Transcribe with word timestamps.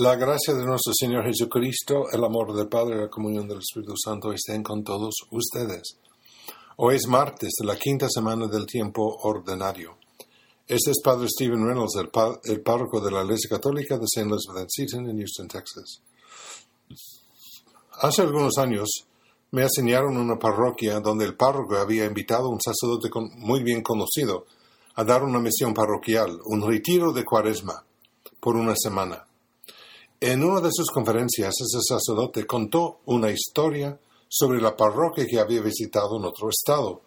La 0.00 0.14
gracia 0.14 0.54
de 0.54 0.64
nuestro 0.64 0.92
Señor 0.96 1.24
Jesucristo, 1.24 2.04
el 2.12 2.22
amor 2.22 2.54
del 2.54 2.68
Padre 2.68 2.94
y 2.94 3.00
la 3.00 3.10
comunión 3.10 3.48
del 3.48 3.58
Espíritu 3.58 3.94
Santo 3.96 4.32
estén 4.32 4.62
con 4.62 4.84
todos 4.84 5.12
ustedes. 5.32 5.98
Hoy 6.76 6.94
es 6.94 7.08
martes 7.08 7.50
de 7.60 7.66
la 7.66 7.76
quinta 7.76 8.06
semana 8.08 8.46
del 8.46 8.64
tiempo 8.64 9.02
ordinario. 9.24 9.96
Este 10.68 10.92
es 10.92 11.00
Padre 11.02 11.26
Stephen 11.28 11.66
Reynolds, 11.66 11.96
el, 11.96 12.60
párroco 12.60 13.00
de 13.00 13.10
la 13.10 13.24
Iglesia 13.24 13.50
Católica 13.50 13.98
de 13.98 14.04
St. 14.04 14.30
Elizabeth 14.30 14.68
Seton 14.68 15.10
en 15.10 15.16
Houston, 15.16 15.48
Texas. 15.48 16.00
Hace 18.00 18.22
algunos 18.22 18.56
años 18.58 18.88
me 19.50 19.64
asignaron 19.64 20.16
una 20.16 20.38
parroquia 20.38 21.00
donde 21.00 21.24
el 21.24 21.34
párroco 21.34 21.74
había 21.74 22.04
invitado 22.04 22.46
a 22.46 22.52
un 22.52 22.60
sacerdote 22.60 23.08
muy 23.34 23.64
bien 23.64 23.82
conocido 23.82 24.46
a 24.94 25.02
dar 25.02 25.24
una 25.24 25.40
misión 25.40 25.74
parroquial, 25.74 26.38
un 26.44 26.64
retiro 26.64 27.12
de 27.12 27.24
cuaresma, 27.24 27.84
por 28.38 28.54
una 28.54 28.76
semana. 28.76 29.27
En 30.20 30.42
una 30.42 30.60
de 30.60 30.70
sus 30.72 30.90
conferencias, 30.90 31.54
ese 31.60 31.78
sacerdote 31.80 32.44
contó 32.44 33.00
una 33.06 33.30
historia 33.30 34.00
sobre 34.28 34.60
la 34.60 34.76
parroquia 34.76 35.24
que 35.26 35.38
había 35.38 35.62
visitado 35.62 36.18
en 36.18 36.24
otro 36.24 36.48
estado. 36.48 37.02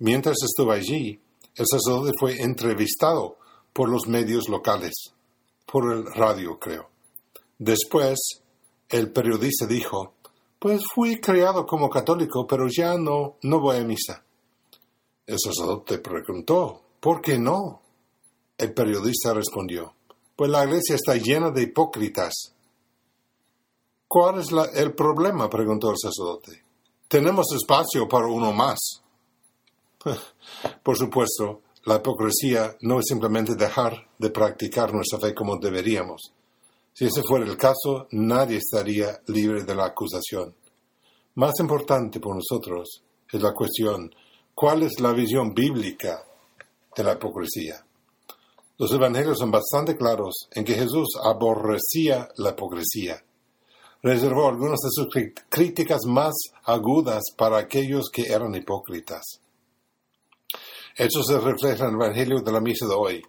Mientras 0.00 0.36
estuvo 0.42 0.70
allí, 0.70 1.18
el 1.54 1.66
sacerdote 1.66 2.12
fue 2.18 2.42
entrevistado 2.42 3.38
por 3.72 3.88
los 3.88 4.06
medios 4.06 4.50
locales, 4.50 4.92
por 5.64 5.90
el 5.90 6.04
radio, 6.12 6.58
creo. 6.58 6.90
Después, 7.58 8.18
el 8.90 9.10
periodista 9.12 9.66
dijo, 9.66 10.12
pues 10.58 10.82
fui 10.94 11.18
criado 11.18 11.64
como 11.64 11.88
católico, 11.88 12.46
pero 12.46 12.66
ya 12.68 12.98
no, 12.98 13.36
no 13.44 13.60
voy 13.60 13.78
a 13.78 13.84
misa. 13.84 14.22
El 15.26 15.38
sacerdote 15.38 15.98
preguntó, 16.00 16.82
¿por 17.00 17.22
qué 17.22 17.38
no? 17.38 17.80
El 18.58 18.74
periodista 18.74 19.32
respondió, 19.32 19.94
pues 20.36 20.50
la 20.50 20.64
iglesia 20.64 20.96
está 20.96 21.16
llena 21.16 21.50
de 21.50 21.62
hipócritas. 21.62 22.52
¿Cuál 24.06 24.40
es 24.40 24.48
el 24.74 24.94
problema? 24.94 25.48
preguntó 25.48 25.90
el 25.90 25.96
sacerdote. 25.98 26.62
Tenemos 27.08 27.46
espacio 27.54 28.06
para 28.06 28.26
uno 28.26 28.52
más. 28.52 28.78
Por 30.82 30.96
supuesto, 30.96 31.62
la 31.86 31.96
hipocresía 31.96 32.76
no 32.82 32.98
es 32.98 33.06
simplemente 33.08 33.54
dejar 33.54 34.08
de 34.18 34.30
practicar 34.30 34.92
nuestra 34.92 35.18
fe 35.18 35.34
como 35.34 35.56
deberíamos. 35.56 36.32
Si 36.92 37.06
ese 37.06 37.22
fuera 37.22 37.44
el 37.44 37.56
caso, 37.56 38.06
nadie 38.12 38.58
estaría 38.58 39.20
libre 39.26 39.64
de 39.64 39.74
la 39.74 39.86
acusación. 39.86 40.54
Más 41.34 41.52
importante 41.60 42.18
por 42.18 42.34
nosotros 42.34 43.02
es 43.30 43.42
la 43.42 43.52
cuestión, 43.52 44.10
¿cuál 44.54 44.82
es 44.82 44.98
la 45.00 45.12
visión 45.12 45.52
bíblica 45.52 46.24
de 46.96 47.04
la 47.04 47.12
hipocresía? 47.12 47.84
Los 48.78 48.92
evangelios 48.92 49.38
son 49.38 49.50
bastante 49.50 49.96
claros 49.96 50.48
en 50.52 50.62
que 50.64 50.74
Jesús 50.74 51.08
aborrecía 51.22 52.28
la 52.36 52.50
hipocresía. 52.50 53.24
Reservó 54.02 54.48
algunas 54.48 54.78
de 54.80 54.90
sus 54.90 55.08
críticas 55.48 56.02
más 56.06 56.34
agudas 56.64 57.22
para 57.36 57.56
aquellos 57.56 58.10
que 58.12 58.26
eran 58.26 58.54
hipócritas. 58.54 59.40
Eso 60.94 61.22
se 61.22 61.40
refleja 61.40 61.84
en 61.84 61.94
el 61.94 62.02
Evangelio 62.02 62.40
de 62.42 62.52
la 62.52 62.60
Misa 62.60 62.86
de 62.86 62.94
hoy, 62.94 63.22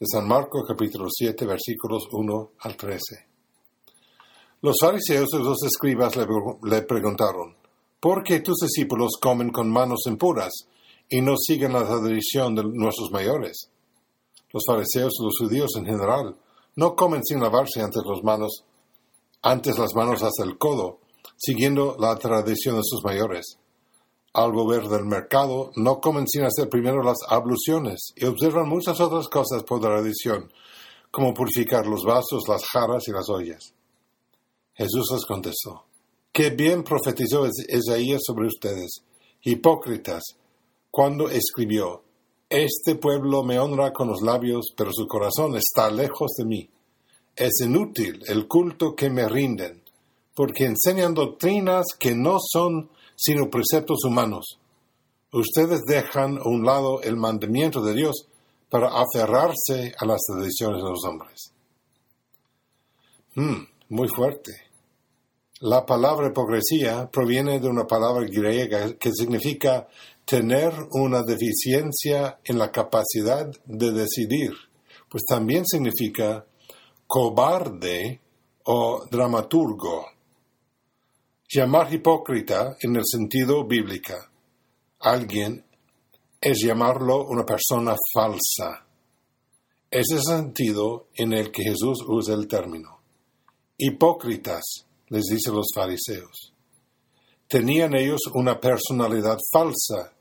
de 0.00 0.06
San 0.10 0.26
Marcos 0.26 0.64
capítulo 0.66 1.08
7 1.10 1.44
versículos 1.44 2.08
1 2.10 2.52
al 2.60 2.76
13. 2.76 2.98
Los 4.62 4.76
fariseos 4.80 5.28
y 5.34 5.38
los 5.38 5.62
escribas 5.64 6.16
le, 6.16 6.26
le 6.62 6.82
preguntaron, 6.82 7.56
¿por 8.00 8.22
qué 8.22 8.40
tus 8.40 8.56
discípulos 8.56 9.12
comen 9.20 9.50
con 9.50 9.70
manos 9.70 10.06
impuras 10.06 10.52
y 11.10 11.20
no 11.20 11.36
siguen 11.36 11.74
la 11.74 11.86
tradición 11.86 12.54
de 12.54 12.64
nuestros 12.64 13.10
mayores? 13.12 13.70
Los 14.52 14.62
fariseos 14.66 15.12
y 15.18 15.24
los 15.24 15.38
judíos 15.38 15.70
en 15.76 15.86
general 15.86 16.36
no 16.76 16.94
comen 16.94 17.24
sin 17.24 17.40
lavarse 17.40 17.80
antes 17.80 18.02
las 18.06 18.22
manos, 18.22 18.64
antes 19.42 19.78
las 19.78 19.94
manos 19.94 20.22
hasta 20.22 20.44
el 20.44 20.58
codo, 20.58 21.00
siguiendo 21.36 21.96
la 21.98 22.16
tradición 22.16 22.76
de 22.76 22.82
sus 22.84 23.02
mayores. 23.04 23.58
Al 24.32 24.52
volver 24.52 24.88
del 24.88 25.04
mercado, 25.04 25.72
no 25.76 26.00
comen 26.00 26.28
sin 26.28 26.44
hacer 26.44 26.68
primero 26.68 27.02
las 27.02 27.18
abluciones 27.28 28.12
y 28.14 28.26
observan 28.26 28.68
muchas 28.68 29.00
otras 29.00 29.28
cosas 29.28 29.64
por 29.64 29.80
tradición, 29.80 30.52
como 31.10 31.34
purificar 31.34 31.86
los 31.86 32.04
vasos, 32.04 32.46
las 32.46 32.64
jarras 32.66 33.08
y 33.08 33.12
las 33.12 33.28
ollas. 33.28 33.74
Jesús 34.74 35.08
les 35.12 35.26
contestó, 35.26 35.84
Qué 36.32 36.50
bien 36.50 36.84
profetizó 36.84 37.44
Isaías 37.46 38.20
sobre 38.24 38.46
ustedes, 38.46 39.02
hipócritas, 39.42 40.22
cuando 40.90 41.28
escribió, 41.28 42.04
este 42.50 42.94
pueblo 42.94 43.42
me 43.42 43.58
honra 43.58 43.92
con 43.92 44.08
los 44.08 44.22
labios, 44.22 44.72
pero 44.76 44.90
su 44.92 45.06
corazón 45.06 45.56
está 45.56 45.90
lejos 45.90 46.32
de 46.38 46.44
mí. 46.44 46.70
Es 47.36 47.60
inútil 47.62 48.22
el 48.26 48.48
culto 48.48 48.94
que 48.94 49.10
me 49.10 49.28
rinden, 49.28 49.82
porque 50.34 50.64
enseñan 50.64 51.14
doctrinas 51.14 51.86
que 51.98 52.14
no 52.14 52.38
son 52.40 52.90
sino 53.14 53.50
preceptos 53.50 54.04
humanos. 54.04 54.58
Ustedes 55.32 55.82
dejan 55.86 56.38
a 56.38 56.48
un 56.48 56.64
lado 56.64 57.02
el 57.02 57.16
mandamiento 57.16 57.82
de 57.82 57.94
Dios 57.94 58.26
para 58.70 58.88
aferrarse 58.88 59.94
a 59.98 60.06
las 60.06 60.20
tradiciones 60.26 60.82
de 60.82 60.88
los 60.88 61.04
hombres. 61.04 61.52
Hmm, 63.34 63.66
muy 63.90 64.08
fuerte. 64.08 64.67
La 65.60 65.84
palabra 65.84 66.28
hipocresía 66.28 67.10
proviene 67.10 67.58
de 67.58 67.68
una 67.68 67.84
palabra 67.84 68.24
griega 68.28 68.96
que 68.96 69.10
significa 69.12 69.88
tener 70.24 70.72
una 70.92 71.22
deficiencia 71.22 72.38
en 72.44 72.58
la 72.58 72.70
capacidad 72.70 73.50
de 73.64 73.90
decidir, 73.90 74.52
pues 75.08 75.24
también 75.24 75.66
significa 75.66 76.46
cobarde 77.08 78.20
o 78.64 79.04
dramaturgo. 79.10 80.06
Llamar 81.48 81.92
hipócrita 81.92 82.76
en 82.80 82.94
el 82.94 83.02
sentido 83.04 83.66
bíblico 83.66 84.14
alguien 85.00 85.64
es 86.40 86.58
llamarlo 86.62 87.26
una 87.26 87.44
persona 87.44 87.96
falsa. 88.14 88.86
Es 89.90 90.06
el 90.12 90.22
sentido 90.22 91.08
en 91.14 91.32
el 91.32 91.50
que 91.50 91.64
Jesús 91.64 92.04
usa 92.06 92.34
el 92.34 92.46
término. 92.46 93.00
Hipócritas, 93.76 94.87
les 95.10 95.24
dice 95.24 95.50
los 95.50 95.66
fariseos. 95.74 96.52
Tenían 97.48 97.94
ellos 97.94 98.20
una 98.34 98.60
personalidad 98.60 99.38
falsa 99.52 100.12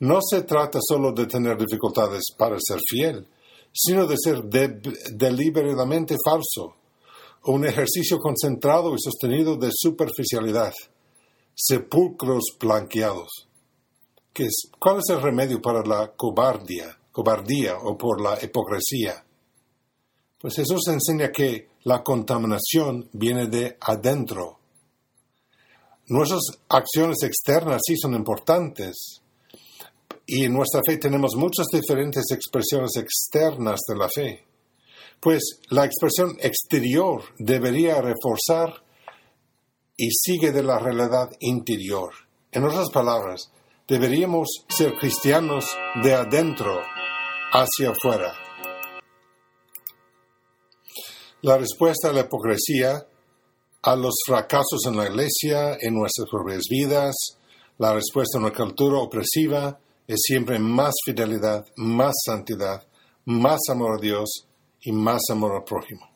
no 0.00 0.18
se 0.22 0.44
trata 0.44 0.78
solo 0.80 1.12
de 1.12 1.26
tener 1.26 1.58
dificultades 1.58 2.22
para 2.36 2.56
ser 2.58 2.78
fiel, 2.88 3.28
sino 3.70 4.06
de 4.06 4.16
ser 4.16 4.42
deliberadamente 5.12 6.16
falso, 6.24 6.76
un 7.44 7.66
ejercicio 7.66 8.18
concentrado 8.18 8.94
y 8.94 8.98
sostenido 8.98 9.56
de 9.56 9.68
superficialidad, 9.70 10.72
sepulcros 11.54 12.56
blanqueados. 12.58 13.46
¿Cuál 14.78 15.00
es 15.00 15.10
el 15.10 15.20
remedio 15.20 15.60
para 15.60 15.82
la 15.84 16.14
cobardía, 16.16 16.98
cobardía 17.12 17.76
o 17.76 17.98
por 17.98 18.22
la 18.22 18.38
hipocresía? 18.42 19.22
Pues 20.40 20.56
Jesús 20.56 20.88
enseña 20.88 21.30
que 21.30 21.68
la 21.84 22.02
contaminación 22.02 23.10
viene 23.12 23.46
de 23.46 23.76
adentro. 23.80 24.58
Nuestras 26.06 26.40
acciones 26.68 27.18
externas 27.22 27.82
sí 27.86 27.94
son 27.96 28.14
importantes, 28.14 29.20
y 30.26 30.44
en 30.44 30.54
nuestra 30.54 30.80
fe 30.86 30.96
tenemos 30.96 31.34
muchas 31.36 31.66
diferentes 31.72 32.24
expresiones 32.30 32.96
externas 32.96 33.80
de 33.86 33.96
la 33.96 34.08
fe. 34.08 34.46
Pues 35.20 35.60
la 35.68 35.84
expresión 35.84 36.36
exterior 36.40 37.22
debería 37.38 38.00
reforzar 38.00 38.82
y 39.96 40.08
sigue 40.10 40.52
de 40.52 40.62
la 40.62 40.78
realidad 40.78 41.30
interior. 41.40 42.14
En 42.52 42.64
otras 42.64 42.90
palabras, 42.90 43.50
deberíamos 43.86 44.48
ser 44.68 44.94
cristianos 44.94 45.66
de 46.02 46.14
adentro 46.14 46.78
hacia 47.52 47.90
afuera. 47.90 48.32
La 51.42 51.56
respuesta 51.56 52.10
a 52.10 52.12
la 52.12 52.20
hipocresía, 52.20 53.06
a 53.82 53.96
los 53.96 54.14
fracasos 54.26 54.84
en 54.86 54.96
la 54.96 55.06
iglesia, 55.06 55.78
en 55.80 55.94
nuestras 55.94 56.28
propias 56.30 56.64
vidas, 56.68 57.14
la 57.78 57.94
respuesta 57.94 58.36
a 58.36 58.42
una 58.42 58.52
cultura 58.52 58.98
opresiva, 58.98 59.78
es 60.06 60.20
siempre 60.22 60.58
más 60.58 60.92
fidelidad, 61.04 61.64
más 61.76 62.14
santidad, 62.26 62.86
más 63.24 63.60
amor 63.70 63.96
a 63.96 64.00
Dios 64.00 64.46
y 64.82 64.92
más 64.92 65.22
amor 65.30 65.56
al 65.56 65.64
prójimo. 65.64 66.10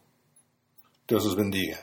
Dios 1.09 1.25
os 1.25 1.37
bendiga. 1.37 1.83